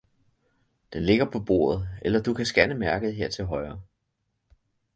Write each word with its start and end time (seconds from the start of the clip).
Den 0.93 1.03
ligger 1.05 1.25
på 1.25 1.39
bordet, 1.39 1.87
eller 2.01 2.21
du 2.21 2.33
kan 2.33 2.45
scanne 2.45 2.73
mærket 2.75 3.15
her 3.15 3.29
til 3.29 3.45
højre. 3.45 3.81